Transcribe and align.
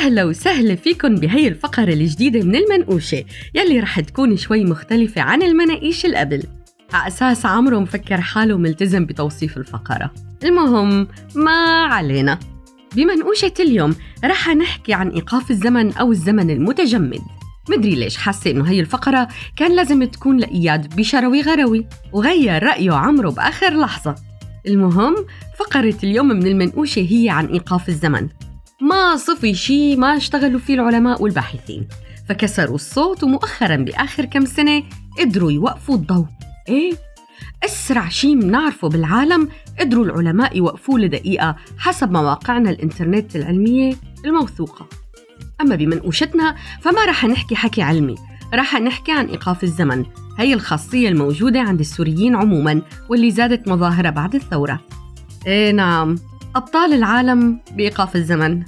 أهلا 0.00 0.24
وسهلا 0.24 0.74
فيكم 0.74 1.14
بهي 1.14 1.48
الفقرة 1.48 1.92
الجديدة 1.92 2.42
من 2.42 2.56
المنقوشة 2.56 3.24
يلي 3.54 3.80
رح 3.80 4.00
تكون 4.00 4.36
شوي 4.36 4.64
مختلفة 4.64 5.20
عن 5.20 5.42
المناقيش 5.42 6.06
القبل 6.06 6.42
على 6.92 7.08
أساس 7.08 7.46
عمرو 7.46 7.80
مفكر 7.80 8.20
حاله 8.20 8.58
ملتزم 8.58 9.06
بتوصيف 9.06 9.56
الفقرة. 9.56 10.10
المهم 10.44 11.08
ما 11.34 11.84
علينا. 11.84 12.38
بمنقوشة 12.96 13.52
اليوم 13.60 13.94
رح 14.24 14.48
نحكي 14.48 14.92
عن 14.94 15.08
إيقاف 15.08 15.50
الزمن 15.50 15.92
أو 15.92 16.12
الزمن 16.12 16.50
المتجمد. 16.50 17.22
مدري 17.70 17.94
ليش 17.94 18.16
حاسة 18.16 18.50
إنه 18.50 18.70
هي 18.70 18.80
الفقرة 18.80 19.28
كان 19.56 19.76
لازم 19.76 20.04
تكون 20.04 20.36
لإياد 20.36 20.96
بشروي 20.96 21.42
غروي 21.42 21.86
وغير 22.12 22.62
رأيه 22.62 22.92
عمرو 22.92 23.30
بآخر 23.30 23.80
لحظة. 23.80 24.14
المهم 24.66 25.14
فقرة 25.58 25.96
اليوم 26.04 26.28
من 26.28 26.46
المنقوشة 26.46 27.06
هي 27.10 27.28
عن 27.28 27.46
إيقاف 27.46 27.88
الزمن. 27.88 28.28
ما 28.80 29.16
صفي 29.16 29.54
شيء 29.54 29.96
ما 29.96 30.16
اشتغلوا 30.16 30.60
فيه 30.60 30.74
العلماء 30.74 31.22
والباحثين. 31.22 31.88
فكسروا 32.28 32.74
الصوت 32.74 33.24
ومؤخرا 33.24 33.76
بآخر 33.76 34.24
كم 34.24 34.44
سنة 34.44 34.82
قدروا 35.18 35.52
يوقفوا 35.52 35.94
الضوء. 35.94 36.26
إيه؟ 36.68 36.92
أسرع 37.64 38.08
شيء 38.08 38.40
بنعرفه 38.40 38.88
بالعالم 38.88 39.48
قدروا 39.80 40.04
العلماء 40.04 40.56
يوقفوه 40.56 40.98
لدقيقة 41.00 41.56
حسب 41.78 42.10
مواقعنا 42.10 42.70
الإنترنت 42.70 43.36
العلمية 43.36 43.96
الموثوقة. 44.24 44.86
أما 45.60 45.76
بمنقوشتنا 45.76 46.56
فما 46.80 47.04
رح 47.04 47.24
نحكي 47.24 47.56
حكي 47.56 47.82
علمي 47.82 48.14
رح 48.54 48.74
نحكي 48.74 49.12
عن 49.12 49.26
إيقاف 49.26 49.64
الزمن. 49.64 50.04
هي 50.38 50.54
الخاصية 50.54 51.08
الموجودة 51.08 51.60
عند 51.60 51.80
السوريين 51.80 52.36
عموما 52.36 52.82
واللي 53.08 53.30
زادت 53.30 53.68
مظاهرة 53.68 54.10
بعد 54.10 54.34
الثورة. 54.34 54.80
إيه 55.46 55.72
نعم 55.72 56.16
أبطال 56.56 56.92
العالم 56.92 57.60
بإيقاف 57.72 58.16
الزمن. 58.16 58.62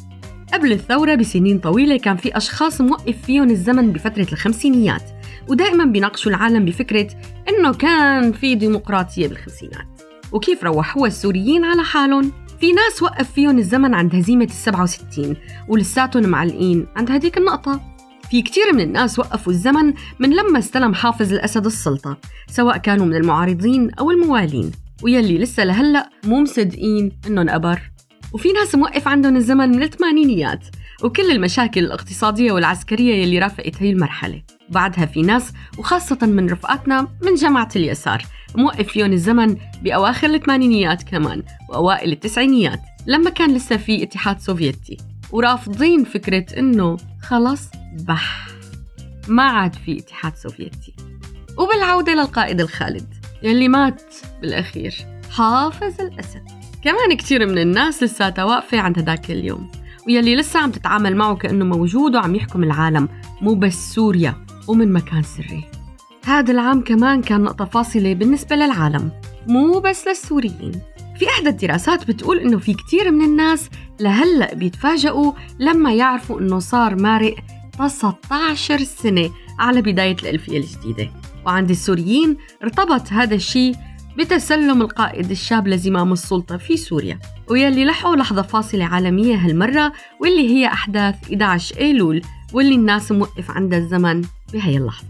قبل 0.53 0.72
الثورة 0.72 1.14
بسنين 1.14 1.58
طويلة 1.58 1.97
كان 1.98 2.17
في 2.17 2.36
أشخاص 2.36 2.81
موقف 2.81 3.22
فيهم 3.27 3.50
الزمن 3.50 3.92
بفترة 3.92 4.27
الخمسينيات 4.33 5.03
ودائما 5.48 5.84
بيناقشوا 5.84 6.31
العالم 6.31 6.64
بفكرة 6.64 7.08
إنه 7.48 7.72
كان 7.72 8.33
في 8.33 8.55
ديمقراطية 8.55 9.28
بالخمسينات 9.28 9.86
وكيف 10.33 10.64
روحوها 10.64 11.08
السوريين 11.08 11.64
على 11.64 11.83
حالهم؟ 11.83 12.33
في 12.61 12.73
ناس 12.73 13.03
وقف 13.03 13.33
فيهم 13.33 13.58
الزمن 13.58 13.95
عند 13.95 14.14
هزيمة 14.14 14.45
السبعة 14.45 14.83
وستين 14.83 15.36
ولساتهم 15.69 16.28
معلقين 16.28 16.86
عند 16.97 17.11
هديك 17.11 17.39
النقطة. 17.39 17.80
في 18.30 18.42
كتير 18.42 18.73
من 18.73 18.80
الناس 18.80 19.19
وقفوا 19.19 19.53
الزمن 19.53 19.95
من 20.19 20.30
لما 20.30 20.58
استلم 20.58 20.95
حافظ 20.95 21.33
الأسد 21.33 21.67
السلطة 21.67 22.17
سواء 22.47 22.77
كانوا 22.77 23.06
من 23.06 23.14
المعارضين 23.14 23.91
أو 23.91 24.11
الموالين. 24.11 24.70
ويلي 25.03 25.39
لسه 25.39 25.64
لهلأ 25.64 26.11
مو 26.25 26.41
مصدقين 26.41 27.12
إنه 27.27 27.42
انقبر 27.42 27.80
وفي 28.33 28.52
ناس 28.52 28.75
موقف 28.75 29.08
عندهم 29.08 29.36
الزمن 29.36 29.69
من 29.69 29.83
الثمانينيات 29.83 30.66
وكل 31.05 31.30
المشاكل 31.30 31.84
الاقتصادية 31.84 32.52
والعسكرية 32.52 33.14
يلي 33.14 33.39
رافقت 33.39 33.83
هي 33.83 33.91
المرحلة. 33.91 34.42
بعدها 34.69 35.06
في 35.06 35.22
ناس 35.22 35.52
وخاصة 35.78 36.19
من 36.22 36.50
رفقاتنا 36.50 37.08
من 37.22 37.34
جماعة 37.34 37.69
اليسار 37.77 38.22
موقف 38.55 38.89
فيهم 38.89 39.12
الزمن 39.12 39.56
بأواخر 39.83 40.34
الثمانينيات 40.34 41.02
كمان 41.02 41.42
وأوائل 41.69 42.12
التسعينيات 42.12 42.80
لما 43.07 43.30
كان 43.30 43.55
لسه 43.55 43.77
في 43.77 44.02
اتحاد 44.02 44.40
سوفيتي. 44.40 44.96
ورافضين 45.33 46.05
فكرة 46.05 46.58
إنه 46.58 46.96
خلص 47.23 47.68
بح 48.08 48.46
ما 49.28 49.42
عاد 49.42 49.74
في 49.74 49.98
اتحاد 49.98 50.36
سوفيتي. 50.36 50.95
وبالعودة 51.58 52.14
للقائد 52.14 52.61
الخالد 52.61 53.14
يلي 53.42 53.68
مات 53.68 54.14
بالأخير 54.40 54.95
حافظ 55.30 56.01
الأسد. 56.01 56.61
كمان 56.83 57.17
كتير 57.17 57.47
من 57.47 57.59
الناس 57.59 58.03
لساتها 58.03 58.45
واقفة 58.45 58.79
عند 58.79 58.98
هداك 58.98 59.31
اليوم 59.31 59.70
ويلي 60.07 60.37
لسه 60.37 60.61
عم 60.61 60.70
تتعامل 60.70 61.17
معه 61.17 61.37
كأنه 61.37 61.65
موجود 61.65 62.17
وعم 62.17 62.35
يحكم 62.35 62.63
العالم 62.63 63.09
مو 63.41 63.55
بس 63.55 63.95
سوريا 63.95 64.35
ومن 64.69 64.93
مكان 64.93 65.23
سري. 65.23 65.65
هذا 66.25 66.53
العام 66.53 66.81
كمان 66.81 67.23
كان 67.23 67.41
نقطة 67.41 67.65
فاصلة 67.65 68.15
بالنسبة 68.15 68.57
للعالم 68.57 69.11
مو 69.47 69.81
بس 69.81 70.09
للسوريين. 70.09 70.73
في 71.19 71.29
إحدى 71.29 71.48
الدراسات 71.48 72.09
بتقول 72.09 72.39
إنه 72.39 72.59
في 72.59 72.75
كتير 72.75 73.11
من 73.11 73.25
الناس 73.25 73.70
لهلأ 74.01 74.55
بيتفاجئوا 74.55 75.33
لما 75.59 75.95
يعرفوا 75.95 76.41
إنه 76.41 76.59
صار 76.59 76.95
مارق 76.95 77.35
19 77.79 78.79
سنة 78.79 79.31
على 79.59 79.83
بداية 79.83 80.17
الألفية 80.23 80.59
الجديدة. 80.59 81.11
وعند 81.47 81.70
السوريين 81.70 82.37
ارتبط 82.63 83.13
هذا 83.13 83.35
الشيء 83.35 83.75
بتسلم 84.18 84.83
القائد 84.83 85.30
الشاب 85.30 85.68
لزمام 85.68 86.12
السلطة 86.12 86.56
في 86.56 86.77
سوريا 86.77 87.18
ويلي 87.48 87.84
لحقوا 87.84 88.17
لحظة 88.17 88.42
فاصلة 88.42 88.84
عالمية 88.84 89.36
هالمرة 89.36 89.92
واللي 90.20 90.48
هي 90.48 90.67
أحداث 90.67 91.14
11 91.24 91.78
أيلول 91.78 92.22
واللي 92.52 92.74
الناس 92.74 93.12
موقف 93.12 93.51
عندها 93.51 93.78
الزمن 93.78 94.22
بهي 94.52 94.77
اللحظة. 94.77 95.08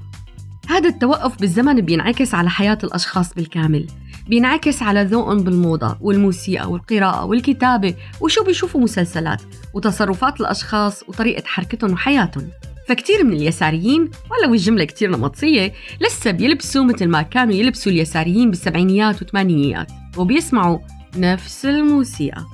هذا 0.69 0.89
التوقف 0.89 1.41
بالزمن 1.41 1.81
بينعكس 1.81 2.35
على 2.35 2.51
حياة 2.51 2.79
الأشخاص 2.85 3.35
بالكامل 3.35 3.87
بينعكس 4.29 4.83
على 4.83 5.03
ذوقهم 5.05 5.39
بالموضة 5.39 5.97
والموسيقى 6.01 6.71
والقراءة 6.71 7.25
والكتابة 7.25 7.95
وشو 8.21 8.45
بيشوفوا 8.45 8.81
مسلسلات 8.81 9.43
وتصرفات 9.75 10.41
الأشخاص 10.41 11.03
وطريقة 11.09 11.43
حركتهم 11.47 11.93
وحياتهم. 11.93 12.49
فكتير 12.93 13.25
من 13.25 13.33
اليساريين 13.33 14.11
ولو 14.31 14.55
الجملة 14.55 14.85
كتير 14.85 15.11
نمطية 15.11 15.73
لسه 16.01 16.31
بيلبسوا 16.31 16.85
مثل 16.85 17.09
ما 17.09 17.23
كانوا 17.23 17.55
يلبسوا 17.55 17.93
اليساريين 17.93 18.51
بالسبعينيات 18.51 19.23
والثمانينيات 19.23 19.93
وبيسمعوا 20.17 20.79
نفس 21.17 21.67
الموسيقى. 21.67 22.45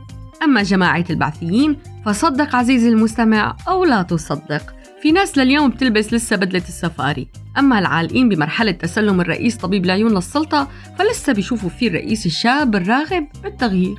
أما 0.43 0.63
جماعة 0.63 1.05
البعثيين 1.11 1.77
فصدق 2.07 2.57
عزيزي 2.57 2.89
المستمع 2.89 3.57
أو 3.69 3.85
لا 3.85 4.03
تصدق 4.03 4.75
في 5.03 5.13
ناس 5.13 5.39
لليوم 5.39 5.71
بتلبس 5.71 6.13
لسه 6.13 6.37
بدلة 6.37 6.63
السفاري. 6.69 7.29
أما 7.59 7.79
العالقين 7.79 8.29
بمرحلة 8.29 8.73
تسلم 8.73 9.21
الرئيس 9.21 9.57
طبيب 9.57 9.85
العيون 9.85 10.15
للسلطة 10.15 10.69
فلسه 10.99 11.33
بيشوفوا 11.33 11.71
فيه 11.71 11.89
الرئيس 11.89 12.27
الشاب 12.27 12.77
الراغب 12.77 13.27
بالتغيير. 13.43 13.99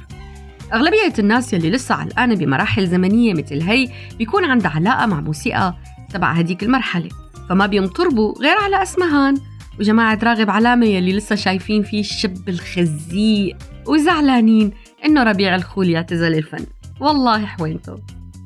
أغلبية 0.74 1.14
الناس 1.20 1.54
يلي 1.54 1.70
لسه 1.70 1.96
علقانة 1.96 2.36
بمراحل 2.36 2.88
زمنية 2.88 3.34
مثل 3.34 3.62
هي 3.62 3.88
بيكون 4.18 4.46
عندها 4.46 4.72
علاقة 4.72 5.06
مع 5.06 5.22
موسيقى 5.22 5.76
تبع 6.14 6.32
هديك 6.32 6.64
المرحلة. 6.64 7.10
فما 7.50 7.66
بينطربوا 7.66 8.34
غير 8.42 8.58
على 8.58 8.84
أسمهان. 8.84 9.38
وجماعة 9.80 10.20
راغب 10.24 10.50
علامة 10.50 10.86
يلي 10.86 11.14
لسه 11.14 11.36
شايفين 11.36 11.84
فيه 11.84 12.00
الشب 12.00 12.50
الخزيق 12.50 13.58
وزعلانين 13.88 14.72
إنه 15.06 15.24
ربيع 15.24 15.56
الخول 15.56 15.90
يعتزل 15.90 16.36
الفن. 16.36 16.66
والله 17.00 17.46
حوينته. 17.46 17.96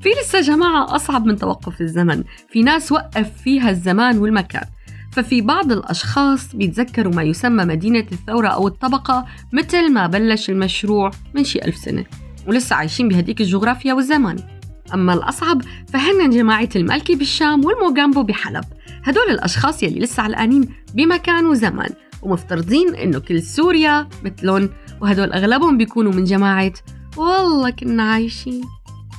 في 0.01 0.09
لسه 0.21 0.41
جماعة 0.41 0.95
أصعب 0.95 1.25
من 1.25 1.35
توقف 1.35 1.81
الزمن. 1.81 2.23
في 2.49 2.63
ناس 2.63 2.91
وقف 2.91 3.41
فيها 3.43 3.69
الزمان 3.69 4.17
والمكان. 4.17 4.65
ففي 5.11 5.41
بعض 5.41 5.71
الأشخاص 5.71 6.55
بيتذكروا 6.55 7.13
ما 7.13 7.23
يسمى 7.23 7.65
مدينة 7.65 8.05
الثورة 8.11 8.47
أو 8.47 8.67
الطبقة 8.67 9.25
مثل 9.53 9.93
ما 9.93 10.07
بلش 10.07 10.49
المشروع 10.49 11.11
من 11.35 11.43
شي 11.43 11.59
ألف 11.65 11.77
سنة. 11.77 12.05
ولسه 12.47 12.75
عايشين 12.75 13.09
بهديك 13.09 13.41
الجغرافيا 13.41 13.93
والزمان. 13.93 14.37
أما 14.93 15.13
الأصعب 15.13 15.61
فهن 15.87 16.29
جماعة 16.29 16.69
المالكي 16.75 17.15
بالشام 17.15 17.65
والموغامبو 17.65 18.23
بحلب. 18.23 18.63
هدول 19.03 19.29
الأشخاص 19.29 19.83
يلي 19.83 19.99
لسه 19.99 20.23
علقانين 20.23 20.69
بمكان 20.93 21.45
وزمان 21.45 21.89
ومفترضين 22.21 22.95
إنه 22.95 23.19
كل 23.19 23.41
سوريا 23.43 24.07
مثلهم 24.23 24.69
وهدول 25.01 25.33
أغلبهم 25.33 25.77
بيكونوا 25.77 26.11
من 26.11 26.23
جماعة 26.23 26.73
والله 27.17 27.69
كنا 27.69 28.03
عايشين. 28.03 28.61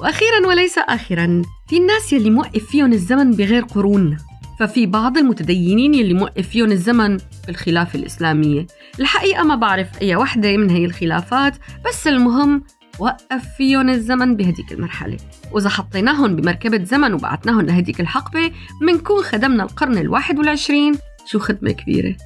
وأخيرا 0.00 0.46
وليس 0.46 0.78
آخرا 0.78 1.42
في 1.68 1.76
الناس 1.76 2.12
يلي 2.12 2.30
موقف 2.30 2.64
فيهم 2.64 2.92
الزمن 2.92 3.30
بغير 3.30 3.62
قرون. 3.62 4.16
ففي 4.60 4.86
بعض 4.86 5.18
المتدينين 5.18 5.94
يلي 5.94 6.14
موقف 6.14 6.48
فيهم 6.48 6.72
الزمن 6.72 7.18
بالخلافة 7.46 7.98
الإسلامية. 7.98 8.66
الحقيقة 9.00 9.42
ما 9.42 9.54
بعرف 9.54 9.88
أي 10.02 10.16
وحدة 10.16 10.56
من 10.56 10.70
هي 10.70 10.84
الخلافات 10.84 11.56
بس 11.88 12.06
المهم 12.06 12.62
وقف 12.98 13.44
فيهم 13.56 13.88
الزمن 13.88 14.36
بهديك 14.36 14.72
المرحلة. 14.72 15.16
وإذا 15.52 15.68
حطيناهم 15.68 16.36
بمركبة 16.36 16.84
زمن 16.84 17.12
وبعتناهم 17.12 17.60
لهديك 17.60 18.00
الحقبة 18.00 18.50
منكون 18.80 19.22
خدمنا 19.22 19.62
القرن 19.62 19.98
الواحد 19.98 20.38
والعشرين. 20.38 20.94
شو 21.26 21.38
خدمة 21.38 21.72
كبيرة. 21.72 22.16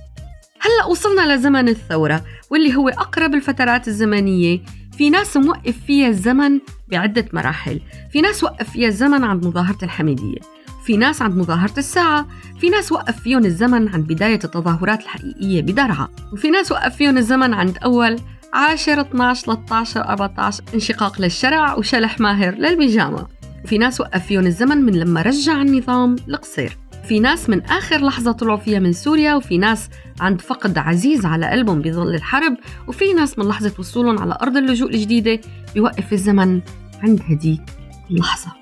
هلأ 0.61 0.87
وصلنا 0.91 1.35
لزمن 1.35 1.69
الثورة 1.69 2.25
واللي 2.51 2.77
هو 2.77 2.89
أقرب 2.89 3.35
الفترات 3.35 3.89
الزمنية. 3.89 4.61
في 4.97 5.11
ناس 5.11 5.37
موقف 5.37 5.77
فيها 5.87 6.09
الزمن 6.09 6.61
بعدة 6.89 7.25
مراحل. 7.33 7.81
في 8.13 8.21
ناس 8.21 8.45
وقف 8.45 8.71
فيها 8.71 8.89
الزمن 8.89 9.25
عند 9.25 9.47
مظاهرة 9.47 9.79
الحميدية. 9.83 10.39
في 10.85 10.97
ناس 10.97 11.23
عند 11.23 11.37
مظاهرة 11.37 11.79
الساعة. 11.79 12.27
في 12.61 12.71
ناس 12.71 12.93
وقف 12.93 13.21
فيهم 13.21 13.45
الزمن 13.45 13.89
عند 13.89 14.07
بداية 14.07 14.41
التظاهرات 14.45 15.03
الحقيقية 15.03 15.63
بدرعا. 15.63 16.09
وفي 16.33 16.51
ناس 16.51 16.73
وقف 16.73 16.97
فيهم 16.97 17.19
الزمن 17.19 17.55
عند 17.55 17.79
أول 17.85 18.17
10 18.53 19.01
12 19.01 19.45
13 19.45 20.01
14 20.01 20.63
انشقاق 20.75 21.21
للشرع 21.21 21.75
وشلح 21.75 22.21
ماهر 22.21 22.55
للبيجامة. 22.55 23.27
وفي 23.65 23.79
ناس 23.79 24.01
وقف 24.01 24.27
فيهم 24.27 24.47
الزمن 24.47 24.77
من 24.77 24.93
لما 24.93 25.23
رجع 25.23 25.63
النظام 25.63 26.17
القصير. 26.29 26.77
في 27.09 27.21
ناس 27.21 27.51
من 27.51 27.61
آخر 27.63 28.05
لحظة 28.05 28.33
طلعوا 28.33 28.57
فيها 28.57 28.79
من 28.79 28.93
سوريا 28.93 29.35
وفي 29.35 29.59
ناس 29.59 29.91
عند 30.21 30.41
فقد 30.41 30.79
عزيز 30.79 31.27
على 31.27 31.47
قلبهم 31.47 31.83
بظل 31.83 32.15
الحرب 32.15 32.57
وفي 32.89 33.13
ناس 33.13 33.39
من 33.39 33.49
لحظة 33.49 33.73
وصولهم 33.79 34.19
على 34.19 34.39
أرض 34.43 34.57
اللجوء 34.57 34.91
الجديدة 34.91 35.41
بيوقف 35.75 36.13
الزمن 36.13 36.61
عند 37.03 37.23
هديك 37.29 37.63
اللحظة. 38.11 38.53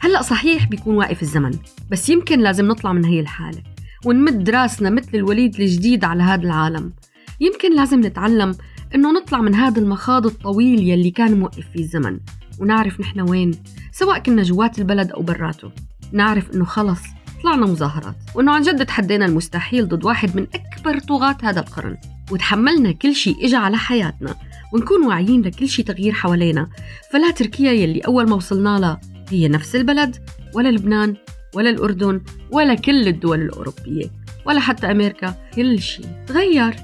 هلأ 0.00 0.22
صحيح 0.22 0.66
بيكون 0.66 0.96
واقف 0.96 1.22
الزمن 1.22 1.52
بس 1.90 2.08
يمكن 2.08 2.40
لازم 2.40 2.68
نطلع 2.68 2.92
من 2.92 3.04
هي 3.04 3.20
الحالة 3.20 3.62
ونمد 4.04 4.50
راسنا 4.50 4.90
مثل 4.90 5.10
الوليد 5.14 5.60
الجديد 5.60 6.04
على 6.04 6.22
هذا 6.22 6.42
العالم. 6.42 6.92
يمكن 7.40 7.76
لازم 7.76 8.00
نتعلم 8.00 8.54
إنه 8.94 9.12
نطلع 9.12 9.40
من 9.40 9.54
هذا 9.54 9.80
المخاض 9.80 10.26
الطويل 10.26 10.88
يلي 10.88 11.10
كان 11.10 11.40
موقف 11.40 11.64
فيه 11.72 11.80
الزمن 11.80 12.20
ونعرف 12.58 13.00
نحن 13.00 13.20
وين 13.20 13.50
سواء 13.92 14.18
كنا 14.18 14.42
جوات 14.42 14.78
البلد 14.78 15.10
أو 15.10 15.22
براته. 15.22 15.70
نعرف 16.12 16.54
إنه 16.54 16.64
خلص 16.64 17.00
طلعنا 17.42 17.66
مظاهرات 17.66 18.16
وإنه 18.34 18.52
عن 18.52 18.62
جد 18.62 18.86
تحدينا 18.86 19.26
المستحيل 19.26 19.88
ضد 19.88 20.04
واحد 20.04 20.36
من 20.36 20.46
أكبر 20.54 20.98
طغاة 20.98 21.36
هذا 21.42 21.60
القرن. 21.60 21.96
وتحملنا 22.30 22.92
كل 22.92 23.14
شيء 23.14 23.46
إجا 23.46 23.58
على 23.58 23.76
حياتنا 23.76 24.34
ونكون 24.72 25.06
واعيين 25.06 25.42
لكل 25.42 25.68
شيء 25.68 25.84
تغيير 25.84 26.12
حوالينا. 26.12 26.68
فلا 27.12 27.30
تركيا 27.30 27.72
يلي 27.72 28.00
أول 28.00 28.28
ما 28.28 28.36
وصلنا 28.36 28.78
لها 28.78 29.00
هي 29.30 29.48
نفس 29.48 29.76
البلد 29.76 30.16
ولا 30.54 30.68
لبنان 30.68 31.16
ولا 31.54 31.70
الأردن 31.70 32.20
ولا 32.50 32.74
كل 32.74 33.08
الدول 33.08 33.40
الأوروبية 33.40 34.10
ولا 34.46 34.60
حتى 34.60 34.90
أمريكا. 34.90 35.34
كل 35.54 35.82
شيء 35.82 36.06
تغير. 36.26 36.76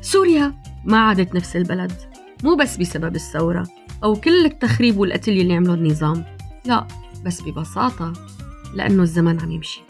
سوريا 0.00 0.54
ما 0.84 0.98
عادت 0.98 1.34
نفس 1.34 1.56
البلد. 1.56 1.92
مو 2.44 2.54
بس 2.54 2.76
بسبب 2.76 3.14
الثورة 3.14 3.66
أو 4.04 4.14
كل 4.14 4.44
التخريب 4.44 4.98
والقتل 4.98 5.32
اللي 5.32 5.54
عمله 5.54 5.74
النظام. 5.74 6.24
لا 6.64 6.86
بس 7.24 7.42
ببساطة 7.42 8.12
لأنه 8.74 9.02
الزمن 9.02 9.40
عم 9.40 9.50
يمشي. 9.50 9.82